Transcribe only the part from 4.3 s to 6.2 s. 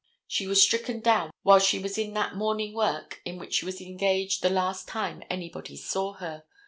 the last time anybody saw